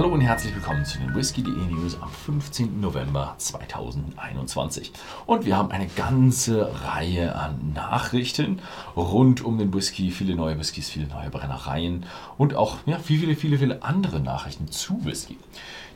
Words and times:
Hallo 0.00 0.14
und 0.14 0.22
herzlich 0.22 0.54
willkommen 0.54 0.86
zu 0.86 0.96
den 0.96 1.14
Whisky.de 1.14 1.52
News 1.52 2.00
am 2.00 2.08
15. 2.08 2.80
November 2.80 3.34
2021. 3.36 4.92
Und 5.26 5.44
wir 5.44 5.58
haben 5.58 5.70
eine 5.72 5.88
ganze 5.88 6.70
Reihe 6.86 7.36
an 7.36 7.74
Nachrichten 7.74 8.60
rund 8.96 9.44
um 9.44 9.58
den 9.58 9.74
Whisky, 9.74 10.10
viele 10.10 10.36
neue 10.36 10.58
Whiskys, 10.58 10.88
viele 10.88 11.06
neue 11.06 11.28
Brennereien 11.28 12.06
und 12.38 12.54
auch 12.54 12.78
ja, 12.86 12.98
viele, 12.98 13.36
viele, 13.36 13.58
viele 13.58 13.82
andere 13.82 14.20
Nachrichten 14.20 14.70
zu 14.70 15.04
Whisky. 15.04 15.36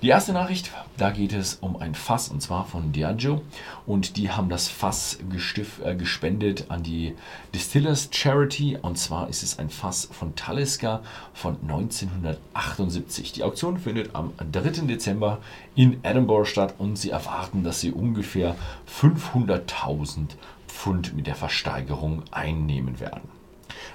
Die 0.04 0.10
erste 0.10 0.34
Nachricht, 0.34 0.70
da 0.98 1.10
geht 1.10 1.32
es 1.32 1.54
um 1.62 1.76
ein 1.76 1.94
Fass 1.94 2.28
und 2.28 2.42
zwar 2.42 2.66
von 2.66 2.92
Diageo 2.92 3.40
und 3.86 4.18
die 4.18 4.30
haben 4.30 4.50
das 4.50 4.68
Fass 4.68 5.18
gestif, 5.30 5.80
äh, 5.82 5.96
gespendet 5.96 6.66
an 6.68 6.82
die 6.82 7.14
Distillers 7.54 8.10
Charity 8.12 8.76
und 8.82 8.98
zwar 8.98 9.30
ist 9.30 9.42
es 9.42 9.58
ein 9.58 9.70
Fass 9.70 10.06
von 10.12 10.36
Talisker 10.36 11.02
von 11.32 11.56
1978. 11.62 13.32
Die 13.32 13.44
Auktion 13.44 13.78
findet 13.94 14.16
am 14.16 14.32
3. 14.38 14.86
Dezember 14.88 15.38
in 15.76 16.02
Edinburgh 16.02 16.44
statt 16.44 16.74
und 16.78 16.98
sie 16.98 17.10
erwarten, 17.10 17.62
dass 17.62 17.80
sie 17.80 17.92
ungefähr 17.92 18.56
500.000 18.90 20.30
Pfund 20.66 21.14
mit 21.14 21.28
der 21.28 21.36
Versteigerung 21.36 22.24
einnehmen 22.32 22.98
werden. 22.98 23.28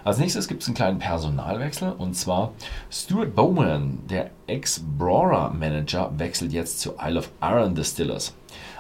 Als 0.06 0.18
nächstes 0.18 0.48
gibt 0.48 0.62
es 0.62 0.70
einen 0.70 0.76
kleinen 0.76 1.00
Personalwechsel 1.00 1.92
und 1.92 2.14
zwar 2.14 2.54
Stuart 2.90 3.36
Bowman, 3.36 4.00
der 4.10 4.30
Ex-Brora-Manager, 4.48 6.14
wechselt 6.18 6.54
jetzt 6.54 6.80
zu 6.80 6.94
Isle 6.98 7.20
of 7.20 7.30
Arran 7.42 7.76
Distillers. 7.76 8.34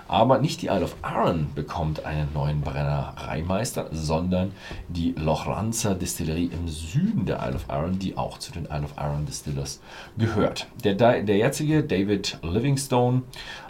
Aber 0.09 0.39
nicht 0.39 0.63
die 0.63 0.67
Isle 0.67 0.83
of 0.83 0.95
Arran 1.03 1.49
bekommt 1.53 2.03
einen 2.03 2.33
neuen 2.33 2.61
Brennereimeister, 2.61 3.89
sondern 3.91 4.51
die 4.87 5.11
Lochranzer 5.11 5.93
Distillerie 5.93 6.49
im 6.51 6.67
Süden 6.67 7.27
der 7.27 7.37
Isle 7.45 7.55
of 7.55 7.65
Arran, 7.69 7.99
die 7.99 8.17
auch 8.17 8.39
zu 8.39 8.51
den 8.51 8.65
Isle 8.65 8.85
of 8.85 8.97
Arran 8.97 9.27
Distillers 9.27 9.81
gehört. 10.17 10.67
Der, 10.83 10.95
der 10.95 11.37
jetzige 11.37 11.83
David 11.83 12.39
Livingstone, 12.41 13.21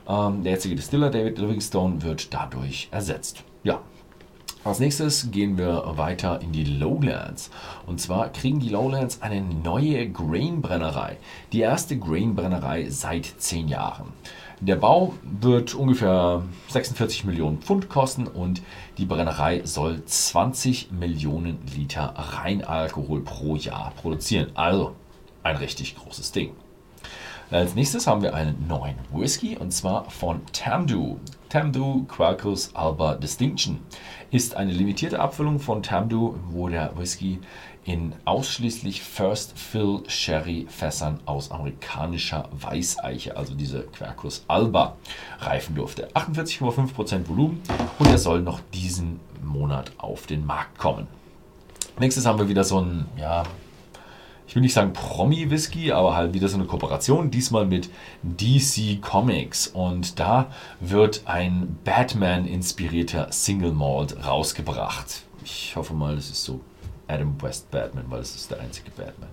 ähm, 0.08 0.44
der 0.44 0.54
jetzige 0.54 0.76
Distiller 0.76 1.12
David 1.12 1.38
Livingstone 1.40 2.02
wird 2.02 2.34
dadurch 2.34 2.88
ersetzt. 2.92 3.44
Ja, 3.64 3.82
als 4.66 4.80
nächstes 4.80 5.32
gehen 5.32 5.58
wir 5.58 5.84
weiter 5.96 6.42
in 6.42 6.52
die 6.52 6.66
Lowlands. 6.66 7.50
Und 7.86 8.02
zwar 8.02 8.30
kriegen 8.30 8.60
die 8.60 8.70
Lowlands 8.70 9.22
eine 9.22 9.42
neue 9.42 10.10
Grain-Brennerei. 10.10 11.18
Die 11.54 11.62
erste 11.62 11.98
Grain-Brennerei 11.98 12.90
seit 12.90 13.26
zehn 13.26 13.70
Jahren. 13.70 14.12
Der 14.60 14.76
Bau 14.76 15.14
wird 15.24 15.74
ungefähr 15.74 16.44
46 16.68 17.24
Millionen 17.24 17.60
Pfund 17.60 17.88
kosten 17.88 18.28
und 18.28 18.62
die 18.98 19.06
Brennerei 19.06 19.62
soll 19.64 20.04
20 20.04 20.92
Millionen 20.92 21.60
Liter 21.74 22.14
Reinalkohol 22.18 23.22
pro 23.22 23.56
Jahr 23.56 23.94
produzieren. 23.96 24.52
Also 24.56 24.96
ein 25.44 25.56
richtig 25.56 25.96
großes 25.96 26.34
Ding. 26.34 26.52
Als 27.52 27.74
nächstes 27.74 28.06
haben 28.06 28.22
wir 28.22 28.36
einen 28.36 28.68
neuen 28.68 28.94
Whisky 29.12 29.58
und 29.58 29.72
zwar 29.72 30.08
von 30.12 30.42
Tamdu. 30.54 31.18
Tamdu 31.50 32.04
Quercus 32.04 32.76
Alba 32.76 33.16
Distinction 33.16 33.80
ist 34.30 34.56
eine 34.56 34.72
limitierte 34.72 35.20
Abfüllung 35.20 35.60
von 35.60 35.82
Tamdu, 35.82 36.36
wo 36.52 36.70
der 36.70 36.96
Whisky 36.96 37.40
in 37.86 38.14
ausschließlich 38.26 39.02
First 39.02 39.58
Fill 39.58 40.04
Sherry 40.08 40.68
Fässern 40.70 41.22
aus 41.26 41.50
amerikanischer 41.50 42.48
Weißeiche, 42.52 43.36
also 43.36 43.56
diese 43.56 43.82
Quercus 43.82 44.46
Alba, 44.48 44.96
reifen 45.40 45.74
durfte. 45.74 46.08
48,5% 46.14 47.28
Volumen 47.28 47.64
und 47.98 48.10
er 48.10 48.20
soll 48.20 48.44
noch 48.44 48.60
diesen 48.76 49.20
Monat 49.44 49.92
auf 49.98 50.28
den 50.28 50.46
Markt 50.46 50.78
kommen. 50.78 51.08
Nächstes 52.00 52.28
haben 52.28 52.38
wir 52.38 52.48
wieder 52.48 52.64
so 52.64 52.80
ein 52.80 53.08
ja, 53.18 53.42
ich 54.50 54.56
will 54.56 54.64
nicht 54.64 54.74
sagen 54.74 54.94
Promi-Whisky, 54.94 55.92
aber 55.92 56.16
halt 56.16 56.34
wieder 56.34 56.48
so 56.48 56.58
eine 56.58 56.66
Kooperation, 56.66 57.30
diesmal 57.30 57.68
mit 57.68 57.92
DC 58.24 59.00
Comics. 59.00 59.68
Und 59.68 60.20
da 60.20 60.48
wird 60.80 61.22
ein 61.26 61.78
Batman-inspirierter 61.84 63.32
Single 63.32 63.74
Malt 63.74 64.26
rausgebracht. 64.26 65.22
Ich 65.46 65.76
hoffe 65.76 65.94
mal, 65.94 66.16
das 66.16 66.32
ist 66.32 66.44
so 66.44 66.62
Adam 67.08 67.40
West 67.44 67.70
Batman, 67.70 68.06
weil 68.10 68.22
es 68.22 68.34
ist 68.34 68.50
der 68.50 68.60
einzige 68.60 68.90
Batman. 68.90 69.30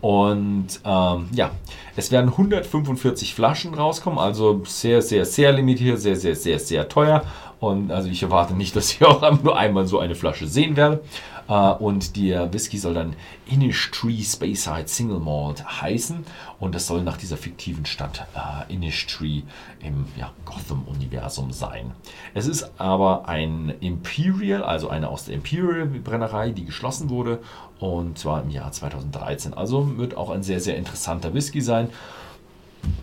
Und 0.00 0.80
ähm, 0.84 1.28
ja, 1.32 1.52
es 1.94 2.10
werden 2.10 2.30
145 2.30 3.34
Flaschen 3.34 3.74
rauskommen, 3.74 4.18
also 4.18 4.62
sehr, 4.64 5.00
sehr, 5.00 5.24
sehr 5.24 5.52
limitiert, 5.52 6.00
sehr, 6.00 6.16
sehr, 6.16 6.34
sehr, 6.34 6.58
sehr 6.58 6.88
teuer. 6.88 7.22
Und 7.60 7.92
also 7.92 8.08
ich 8.08 8.20
erwarte 8.24 8.54
nicht, 8.54 8.74
dass 8.76 8.92
ich 8.92 9.04
auch 9.04 9.42
nur 9.42 9.56
einmal 9.56 9.86
so 9.86 10.00
eine 10.00 10.16
Flasche 10.16 10.48
sehen 10.48 10.76
werde. 10.76 11.02
Uh, 11.48 11.74
und 11.80 12.16
der 12.16 12.52
Whisky 12.52 12.78
soll 12.78 12.94
dann 12.94 13.16
Inish 13.46 13.90
Tree 13.90 14.22
Speyside 14.22 14.86
Single 14.86 15.18
Malt 15.18 15.64
heißen. 15.82 16.24
Und 16.60 16.74
das 16.74 16.86
soll 16.86 17.02
nach 17.02 17.16
dieser 17.16 17.36
fiktiven 17.36 17.84
Stadt 17.84 18.26
uh, 18.36 18.72
Inish 18.72 19.06
Tree 19.08 19.42
im 19.80 20.06
ja, 20.16 20.30
Gotham-Universum 20.44 21.52
sein. 21.52 21.90
Es 22.32 22.46
ist 22.46 22.70
aber 22.80 23.28
ein 23.28 23.74
Imperial, 23.80 24.62
also 24.62 24.88
eine 24.88 25.08
aus 25.08 25.24
der 25.24 25.34
Imperial-Brennerei, 25.34 26.50
die 26.50 26.64
geschlossen 26.64 27.10
wurde. 27.10 27.40
Und 27.80 28.18
zwar 28.18 28.42
im 28.42 28.50
Jahr 28.50 28.70
2013. 28.70 29.41
Also 29.54 29.98
wird 29.98 30.16
auch 30.16 30.30
ein 30.30 30.42
sehr, 30.42 30.60
sehr 30.60 30.76
interessanter 30.76 31.34
Whisky 31.34 31.60
sein. 31.60 31.88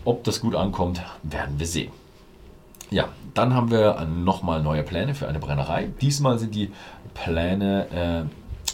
Ob 0.04 0.24
das 0.24 0.40
gut 0.40 0.54
ankommt, 0.54 1.02
werden 1.22 1.58
wir 1.58 1.66
sehen. 1.66 1.92
Ja, 2.90 3.08
dann 3.34 3.54
haben 3.54 3.70
wir 3.70 4.04
nochmal 4.04 4.62
neue 4.62 4.82
Pläne 4.82 5.14
für 5.14 5.28
eine 5.28 5.38
Brennerei. 5.38 5.88
Diesmal 6.00 6.38
sind 6.38 6.54
die 6.54 6.72
Pläne 7.14 8.28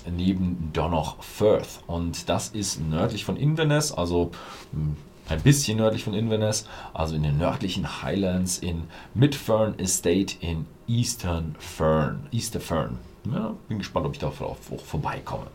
äh, 0.07 0.11
neben 0.11 0.71
Donnoch 0.73 1.23
Firth 1.23 1.81
und 1.87 2.29
das 2.29 2.49
ist 2.49 2.81
nördlich 2.81 3.25
von 3.25 3.37
Inverness, 3.37 3.93
also 3.93 4.31
hm, 4.73 4.97
ein 5.29 5.41
bisschen 5.43 5.79
nördlich 5.79 6.05
von 6.05 6.15
Inverness, 6.15 6.67
also 6.95 7.15
in 7.17 7.25
den 7.25 7.39
nördlichen 7.39 8.03
Highlands 8.03 8.59
in 8.59 8.85
Midfern 9.15 9.79
Estate 9.79 10.37
in 10.41 10.67
Eastern 10.87 11.57
Fern. 11.59 12.27
Easter 12.31 12.61
Fern. 12.61 12.99
Ja, 13.31 13.55
bin 13.69 13.79
gespannt, 13.79 14.07
ob 14.07 14.13
ich 14.13 14.21
da 14.21 14.29
auch 14.29 14.57
vorbeikomme. 14.57 15.47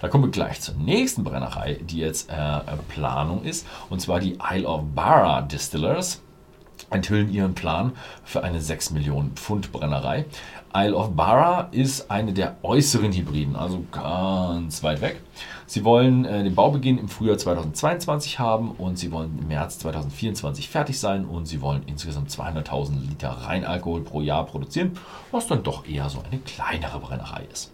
Da 0.00 0.08
kommen 0.08 0.24
wir 0.24 0.30
gleich 0.30 0.60
zur 0.60 0.74
nächsten 0.76 1.24
Brennerei, 1.24 1.78
die 1.82 1.98
jetzt 1.98 2.30
äh, 2.30 2.60
Planung 2.88 3.44
ist, 3.44 3.66
und 3.90 4.00
zwar 4.00 4.18
die 4.18 4.38
Isle 4.42 4.66
of 4.66 4.82
Barra 4.94 5.42
Distillers 5.42 6.22
enthüllen 6.90 7.30
ihren 7.30 7.54
Plan 7.54 7.92
für 8.24 8.42
eine 8.42 8.60
6 8.60 8.90
Millionen 8.90 9.32
Pfund 9.32 9.72
Brennerei. 9.72 10.24
Isle 10.72 10.94
of 10.94 11.16
Barra 11.16 11.68
ist 11.72 12.10
eine 12.10 12.32
der 12.32 12.56
äußeren 12.62 13.12
Hybriden, 13.12 13.56
also 13.56 13.84
ganz 13.90 14.82
weit 14.84 15.00
weg. 15.00 15.20
Sie 15.66 15.84
wollen 15.84 16.24
äh, 16.24 16.44
den 16.44 16.54
Baubeginn 16.54 16.98
im 16.98 17.08
Frühjahr 17.08 17.38
2022 17.38 18.38
haben 18.38 18.72
und 18.72 18.98
sie 18.98 19.10
wollen 19.10 19.38
im 19.40 19.48
März 19.48 19.80
2024 19.80 20.68
fertig 20.68 20.98
sein 20.98 21.24
und 21.24 21.46
sie 21.46 21.60
wollen 21.60 21.82
insgesamt 21.86 22.30
200.000 22.30 23.00
Liter 23.08 23.30
Reinalkohol 23.30 24.02
pro 24.02 24.20
Jahr 24.20 24.46
produzieren, 24.46 24.98
was 25.32 25.46
dann 25.48 25.62
doch 25.62 25.86
eher 25.88 26.08
so 26.08 26.22
eine 26.28 26.40
kleinere 26.40 27.00
Brennerei 27.00 27.44
ist. 27.52 27.72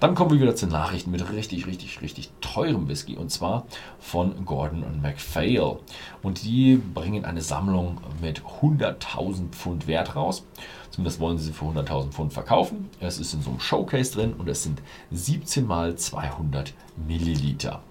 Dann 0.00 0.16
kommen 0.16 0.32
wir 0.32 0.40
wieder 0.40 0.56
zu 0.56 0.66
Nachrichten 0.66 1.12
mit 1.12 1.32
richtig, 1.32 1.66
richtig, 1.68 2.02
richtig 2.02 2.30
teurem 2.40 2.88
Whisky 2.88 3.16
und 3.16 3.30
zwar 3.30 3.66
von 4.00 4.44
Gordon 4.44 4.82
und 4.82 5.00
MacPhail. 5.00 5.78
Und 6.22 6.42
die 6.42 6.76
bringen 6.76 7.24
eine 7.24 7.40
Sammlung 7.40 7.98
mit 8.20 8.42
100.000 8.60 9.50
Pfund 9.50 9.86
Wert 9.86 10.16
raus. 10.16 10.44
Zumindest 10.92 11.20
wollen 11.20 11.38
sie 11.38 11.46
sie 11.46 11.52
für 11.52 11.64
100.000 11.64 12.10
Pfund 12.10 12.32
verkaufen. 12.34 12.90
Es 13.00 13.18
ist 13.18 13.32
in 13.32 13.40
so 13.40 13.50
einem 13.50 13.60
Showcase 13.60 14.12
drin 14.12 14.34
und 14.34 14.46
es 14.48 14.62
sind 14.62 14.82
17 15.10 15.66
mal 15.66 15.96
200 15.96 16.74
Milliliter. 17.08 17.82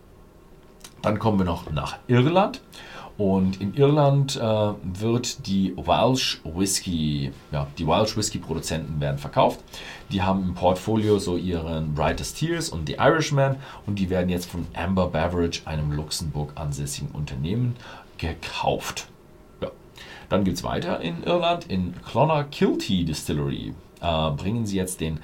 Dann 1.01 1.17
kommen 1.17 1.39
wir 1.39 1.45
noch 1.45 1.71
nach 1.71 1.97
Irland 2.07 2.61
und 3.17 3.59
in 3.59 3.73
Irland 3.73 4.35
äh, 4.35 4.73
wird 4.83 5.47
die 5.47 5.75
Welsh 5.77 6.41
Whisky, 6.43 7.31
ja, 7.51 7.67
die 7.79 7.87
Welsh 7.87 8.15
Whisky 8.15 8.37
Produzenten 8.37 9.01
werden 9.01 9.17
verkauft. 9.17 9.59
Die 10.11 10.21
haben 10.21 10.43
im 10.43 10.53
Portfolio 10.53 11.17
so 11.17 11.37
ihren 11.37 11.95
Brightest 11.95 12.37
Tears 12.37 12.69
und 12.69 12.87
The 12.87 12.97
Irishman 12.99 13.55
und 13.87 13.97
die 13.97 14.11
werden 14.11 14.29
jetzt 14.29 14.49
von 14.49 14.67
Amber 14.75 15.07
Beverage, 15.07 15.61
einem 15.65 15.91
Luxemburg 15.91 16.51
ansässigen 16.53 17.09
Unternehmen, 17.11 17.75
gekauft. 18.19 19.07
Dann 20.31 20.45
geht 20.45 20.55
es 20.55 20.63
weiter 20.63 21.01
in 21.01 21.23
Irland, 21.23 21.65
in 21.65 21.93
Clonakilty 22.09 23.03
Distillery. 23.03 23.73
Äh, 23.99 24.31
bringen 24.31 24.65
sie 24.65 24.77
jetzt 24.77 25.01
den 25.01 25.19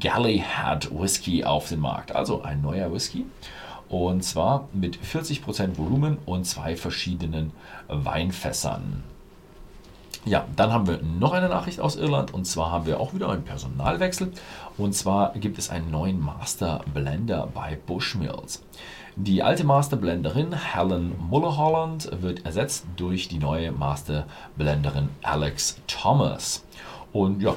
Gallihat 0.00 0.90
Whisky 0.90 1.44
auf 1.44 1.68
den 1.68 1.78
Markt, 1.78 2.10
also 2.10 2.42
ein 2.42 2.60
neuer 2.60 2.92
Whisky. 2.92 3.24
Und 3.88 4.24
zwar 4.24 4.68
mit 4.72 4.98
40% 4.98 5.78
Volumen 5.78 6.18
und 6.26 6.44
zwei 6.44 6.74
verschiedenen 6.74 7.52
Weinfässern. 7.86 9.04
Ja, 10.24 10.44
dann 10.56 10.72
haben 10.72 10.88
wir 10.88 11.02
noch 11.02 11.34
eine 11.34 11.48
Nachricht 11.48 11.78
aus 11.78 11.94
Irland 11.94 12.34
und 12.34 12.44
zwar 12.44 12.72
haben 12.72 12.86
wir 12.86 12.98
auch 12.98 13.14
wieder 13.14 13.30
einen 13.30 13.44
Personalwechsel. 13.44 14.32
Und 14.76 14.92
zwar 14.92 15.34
gibt 15.34 15.56
es 15.56 15.70
einen 15.70 15.92
neuen 15.92 16.20
Master 16.20 16.80
Blender 16.92 17.48
bei 17.54 17.78
Bushmills. 17.86 18.64
Die 19.20 19.42
alte 19.42 19.64
Master 19.64 19.96
Blenderin 19.96 20.52
Helen 20.52 21.12
Mullerholland 21.28 22.08
wird 22.22 22.46
ersetzt 22.46 22.86
durch 22.96 23.26
die 23.26 23.40
neue 23.40 23.72
Master 23.72 24.28
Blenderin 24.56 25.08
Alex 25.22 25.80
Thomas. 25.88 26.64
Und 27.12 27.42
ja, 27.42 27.56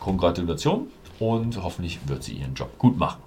Gratulation 0.00 0.86
und 1.20 1.62
hoffentlich 1.62 1.98
wird 2.06 2.22
sie 2.22 2.36
ihren 2.36 2.54
Job 2.54 2.78
gut 2.78 2.96
machen. 2.96 3.20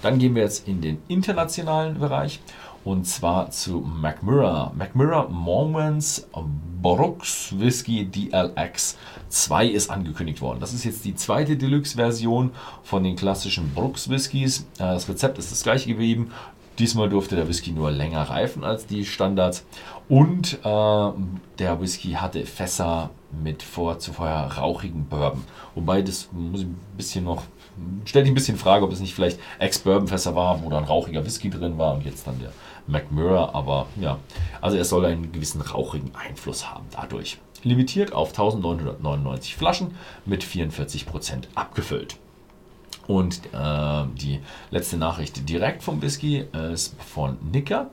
Dann 0.00 0.18
gehen 0.18 0.34
wir 0.34 0.42
jetzt 0.42 0.66
in 0.66 0.80
den 0.80 1.02
internationalen 1.08 1.98
Bereich 1.98 2.40
und 2.82 3.06
zwar 3.06 3.50
zu 3.50 3.80
McMurra. 3.80 4.72
McMurra 4.74 5.28
Moments 5.28 6.26
Brooks 6.80 7.52
Whisky 7.58 8.06
DLX 8.06 8.96
2 9.28 9.66
ist 9.66 9.90
angekündigt 9.90 10.40
worden. 10.40 10.60
Das 10.60 10.72
ist 10.72 10.84
jetzt 10.84 11.04
die 11.04 11.14
zweite 11.14 11.58
Deluxe-Version 11.58 12.52
von 12.82 13.04
den 13.04 13.16
klassischen 13.16 13.74
Brooks 13.74 14.08
Whiskys. 14.08 14.60
Äh, 14.78 14.94
das 14.94 15.10
Rezept 15.10 15.36
ist 15.36 15.52
das 15.52 15.62
gleiche 15.62 15.88
geblieben. 15.88 16.30
Diesmal 16.78 17.08
durfte 17.08 17.36
der 17.36 17.48
Whisky 17.48 17.72
nur 17.72 17.90
länger 17.90 18.22
reifen 18.22 18.64
als 18.64 18.86
die 18.86 19.04
Standards. 19.04 19.64
Und 20.08 20.58
äh, 20.64 21.10
der 21.58 21.80
Whisky 21.80 22.12
hatte 22.12 22.46
Fässer 22.46 23.10
mit 23.42 23.62
vor 23.62 23.98
zuvor 23.98 24.28
rauchigen 24.28 25.06
Bourbon. 25.06 25.44
Wobei 25.74 26.02
das 26.02 26.28
muss 26.32 26.60
ich 26.60 26.66
ein 26.66 26.80
bisschen 26.96 27.24
noch 27.24 27.42
stellt 28.04 28.26
ich 28.26 28.32
ein 28.32 28.34
bisschen 28.34 28.56
Frage, 28.56 28.84
ob 28.84 28.92
es 28.92 29.00
nicht 29.00 29.14
vielleicht 29.14 29.38
Ex-Bourbon-Fässer 29.58 30.34
war, 30.34 30.62
wo 30.62 30.70
dann 30.70 30.84
rauchiger 30.84 31.24
Whisky 31.24 31.50
drin 31.50 31.78
war 31.78 31.94
und 31.94 32.04
jetzt 32.04 32.26
dann 32.26 32.38
der 32.38 32.52
McMurra. 32.86 33.50
Aber 33.52 33.86
ja, 34.00 34.18
also 34.60 34.76
er 34.76 34.84
soll 34.84 35.04
einen 35.04 35.32
gewissen 35.32 35.60
rauchigen 35.60 36.10
Einfluss 36.14 36.68
haben 36.68 36.86
dadurch. 36.90 37.38
Limitiert 37.62 38.12
auf 38.12 38.30
1999 38.30 39.56
Flaschen 39.56 39.94
mit 40.24 40.44
44% 40.44 41.44
abgefüllt. 41.54 42.16
Und 43.08 43.40
äh, 43.52 44.04
die 44.14 44.38
letzte 44.70 44.96
Nachricht 44.96 45.48
direkt 45.48 45.82
vom 45.82 46.00
Whisky 46.00 46.44
ist 46.72 46.94
von 47.02 47.38
Nicker. 47.52 47.90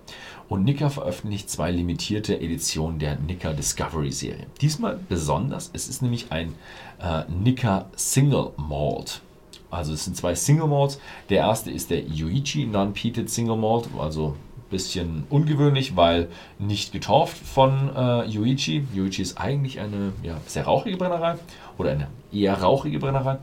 Und 0.49 0.63
Nicker 0.63 0.91
veröffentlicht 0.91 1.49
zwei 1.49 1.71
limitierte 1.71 2.39
Editionen 2.39 2.99
der 2.99 3.17
Nicker 3.17 3.53
Discovery 3.53 4.11
Serie. 4.11 4.45
Diesmal 4.61 4.99
besonders, 5.09 5.71
es 5.73 5.87
ist 5.87 6.03
nämlich 6.03 6.31
ein 6.31 6.53
äh, 7.01 7.23
Nicker 7.31 7.89
Single 7.95 8.51
Malt. 8.57 9.21
Also 9.71 9.93
es 9.93 10.05
sind 10.05 10.15
zwei 10.15 10.35
Single 10.35 10.67
Malts. 10.67 10.99
Der 11.29 11.39
erste 11.39 11.71
ist 11.71 11.89
der 11.89 12.03
Yuichi 12.03 12.65
Non-Peated 12.65 13.29
Single 13.29 13.57
Malt, 13.57 13.89
also 13.97 14.35
bisschen 14.75 15.23
ungewöhnlich, 15.29 15.95
weil 15.95 16.27
nicht 16.59 16.91
getorft 16.91 17.37
von 17.37 17.89
äh, 17.95 18.25
Yuichi. 18.25 18.85
Yuichi 18.93 19.21
ist 19.21 19.37
eigentlich 19.37 19.79
eine 19.79 20.11
ja, 20.21 20.35
sehr 20.47 20.65
rauchige 20.65 20.97
Brennerei 20.97 21.35
oder 21.77 21.91
eine 21.91 22.07
eher 22.33 22.61
rauchige 22.61 22.99
Brennerei. 22.99 23.37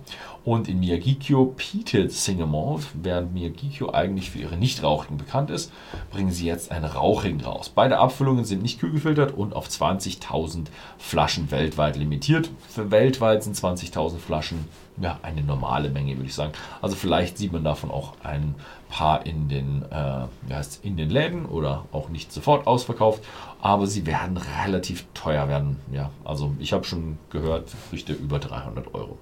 Und 0.45 0.69
in 0.69 0.81
Miyagikyo 0.81 1.55
Peated 1.57 2.13
Single 2.13 2.47
Malt, 2.47 2.83
während 2.95 3.33
Miyagikyo 3.33 3.93
eigentlich 3.93 4.31
für 4.31 4.41
ihre 4.41 4.57
nicht 4.57 4.83
rauchigen 4.83 5.17
bekannt 5.17 5.51
ist, 5.51 5.73
bringen 6.11 6.33
sie 6.33 6.47
jetzt 6.47 6.71
einen 6.71 6.85
rauchigen 6.85 7.41
raus. 7.41 7.71
Beide 7.75 7.99
Abfüllungen 7.99 8.45
sind 8.45 8.61
nicht 8.61 8.81
kühlgefiltert 8.81 9.33
und 9.33 9.55
auf 9.55 9.69
20.000 9.69 10.67
Flaschen 10.99 11.51
weltweit 11.51 11.97
limitiert. 11.97 12.51
Für 12.69 12.91
weltweit 12.91 13.45
sind 13.45 13.57
20.000 13.57 14.19
Flaschen 14.19 14.69
ja, 15.01 15.19
eine 15.23 15.43
normale 15.43 15.89
Menge, 15.89 16.17
würde 16.17 16.29
ich 16.29 16.35
sagen. 16.35 16.53
Also 16.83 16.97
vielleicht 16.97 17.39
sieht 17.39 17.53
man 17.53 17.65
davon 17.65 17.91
auch 17.91 18.15
ein 18.23 18.55
paar 18.93 19.25
in 19.25 19.49
den, 19.49 19.83
äh, 19.91 20.27
wie 20.47 20.55
heißt, 20.55 20.85
in 20.85 20.99
den 20.99 21.09
Läden 21.09 21.47
oder 21.47 21.87
auch 21.93 22.11
nicht 22.11 22.31
sofort 22.31 22.67
ausverkauft, 22.67 23.25
aber 23.63 23.87
sie 23.87 24.05
werden 24.05 24.37
relativ 24.37 25.07
teuer 25.15 25.49
werden. 25.49 25.79
Ja, 25.91 26.11
also 26.25 26.55
ich 26.59 26.75
habe 26.75 26.85
schon 26.85 27.17
gehört, 27.31 27.71
Früchte 27.71 28.13
über 28.13 28.39
300 28.39 28.95
Euro. 28.95 29.17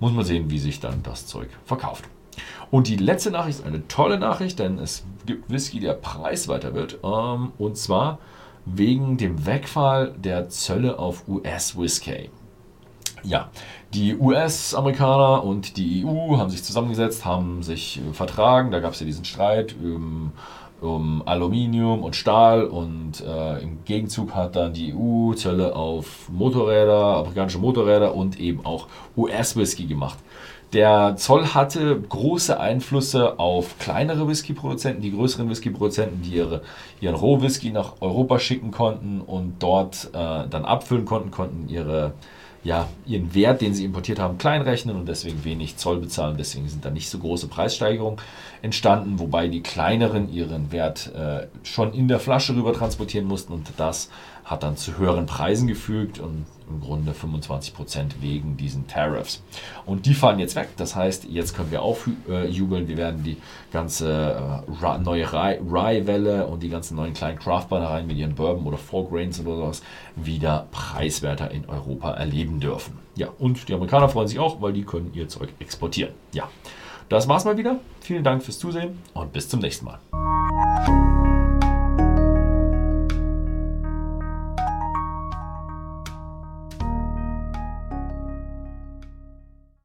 Muss 0.00 0.12
man 0.12 0.24
sehen, 0.24 0.50
wie 0.50 0.58
sich 0.58 0.80
dann 0.80 1.02
das 1.02 1.26
Zeug 1.26 1.50
verkauft. 1.66 2.04
Und 2.70 2.88
die 2.88 2.96
letzte 2.96 3.30
Nachricht 3.30 3.58
ist 3.58 3.66
eine 3.66 3.86
tolle 3.88 4.18
Nachricht, 4.18 4.58
denn 4.58 4.78
es 4.78 5.04
gibt 5.26 5.50
Whisky, 5.50 5.80
der 5.80 5.92
preisweiter 5.92 6.72
wird. 6.72 6.98
Ähm, 7.04 7.52
und 7.58 7.76
zwar 7.76 8.18
wegen 8.64 9.18
dem 9.18 9.44
Wegfall 9.44 10.14
der 10.16 10.48
Zölle 10.48 10.98
auf 10.98 11.28
US-Whisky. 11.28 12.30
Ja, 13.22 13.50
die 13.92 14.16
US-Amerikaner 14.16 15.44
und 15.44 15.76
die 15.76 16.04
EU 16.04 16.36
haben 16.36 16.50
sich 16.50 16.62
zusammengesetzt, 16.62 17.24
haben 17.24 17.62
sich 17.62 18.00
vertragen. 18.12 18.70
Da 18.70 18.80
gab 18.80 18.92
es 18.92 19.00
ja 19.00 19.06
diesen 19.06 19.24
Streit 19.24 19.74
um, 19.82 20.32
um 20.80 21.22
Aluminium 21.26 22.02
und 22.02 22.16
Stahl 22.16 22.64
und 22.64 23.20
äh, 23.20 23.62
im 23.62 23.84
Gegenzug 23.84 24.34
hat 24.34 24.56
dann 24.56 24.72
die 24.72 24.94
EU 24.94 25.34
Zölle 25.34 25.76
auf 25.76 26.28
Motorräder, 26.30 27.16
amerikanische 27.16 27.58
Motorräder 27.58 28.14
und 28.14 28.40
eben 28.40 28.64
auch 28.64 28.86
US-Whisky 29.16 29.86
gemacht. 29.86 30.18
Der 30.72 31.16
Zoll 31.16 31.46
hatte 31.46 32.00
große 32.00 32.60
Einflüsse 32.60 33.40
auf 33.40 33.76
kleinere 33.80 34.28
Whisky-Produzenten, 34.28 35.02
die 35.02 35.10
größeren 35.10 35.50
Whisky-Produzenten, 35.50 36.22
die 36.22 36.36
ihre, 36.36 36.62
ihren 37.00 37.16
Rohwhisky 37.16 37.72
nach 37.72 37.94
Europa 38.00 38.38
schicken 38.38 38.70
konnten 38.70 39.20
und 39.20 39.56
dort 39.58 40.10
äh, 40.12 40.46
dann 40.48 40.64
abfüllen 40.64 41.06
konnten, 41.06 41.32
konnten 41.32 41.68
ihre 41.68 42.12
ja, 42.62 42.88
ihren 43.06 43.34
Wert, 43.34 43.62
den 43.62 43.72
sie 43.72 43.84
importiert 43.84 44.18
haben, 44.18 44.36
kleinrechnen 44.36 44.96
und 44.96 45.08
deswegen 45.08 45.44
wenig 45.44 45.76
Zoll 45.76 45.98
bezahlen. 45.98 46.36
Deswegen 46.36 46.68
sind 46.68 46.84
da 46.84 46.90
nicht 46.90 47.08
so 47.08 47.18
große 47.18 47.48
Preissteigerungen 47.48 48.20
entstanden, 48.60 49.18
wobei 49.18 49.48
die 49.48 49.62
kleineren 49.62 50.30
ihren 50.32 50.70
Wert 50.70 51.12
äh, 51.14 51.46
schon 51.62 51.94
in 51.94 52.08
der 52.08 52.20
Flasche 52.20 52.54
rüber 52.54 52.74
transportieren 52.74 53.26
mussten 53.26 53.52
und 53.52 53.68
das 53.78 54.10
hat 54.44 54.62
dann 54.62 54.76
zu 54.76 54.98
höheren 54.98 55.26
Preisen 55.26 55.68
gefügt 55.68 56.18
und 56.18 56.44
im 56.70 56.80
Grunde 56.80 57.12
25% 57.12 58.20
wegen 58.20 58.56
diesen 58.56 58.86
Tariffs. 58.86 59.42
Und 59.86 60.06
die 60.06 60.14
fallen 60.14 60.38
jetzt 60.38 60.56
weg. 60.56 60.68
Das 60.76 60.96
heißt, 60.96 61.24
jetzt 61.24 61.54
können 61.56 61.70
wir 61.70 61.82
aufjubeln. 61.82 62.88
Wir 62.88 62.96
werden 62.96 63.22
die 63.22 63.36
ganze 63.72 64.64
äh, 64.66 64.98
neue 64.98 65.30
Rye-Welle 65.32 66.46
und 66.46 66.62
die 66.62 66.68
ganzen 66.68 66.96
neuen 66.96 67.12
kleinen 67.12 67.38
Craft-Brennereien 67.38 68.06
mit 68.06 68.16
ihren 68.16 68.34
Bourbon 68.34 68.66
oder 68.66 68.78
Four 68.78 69.10
Grains 69.10 69.40
oder 69.40 69.56
sowas 69.56 69.82
wieder 70.16 70.66
preiswerter 70.70 71.50
in 71.50 71.68
Europa 71.68 72.12
erleben 72.12 72.60
dürfen. 72.60 72.98
Ja, 73.16 73.28
und 73.38 73.68
die 73.68 73.74
Amerikaner 73.74 74.08
freuen 74.08 74.28
sich 74.28 74.38
auch, 74.38 74.62
weil 74.62 74.72
die 74.72 74.84
können 74.84 75.10
ihr 75.14 75.28
Zeug 75.28 75.50
exportieren. 75.58 76.14
Ja, 76.32 76.48
das 77.08 77.28
war's 77.28 77.44
mal 77.44 77.56
wieder. 77.56 77.80
Vielen 78.00 78.24
Dank 78.24 78.42
fürs 78.42 78.58
Zusehen 78.58 78.98
und 79.14 79.32
bis 79.32 79.48
zum 79.48 79.60
nächsten 79.60 79.84
Mal. 79.84 81.19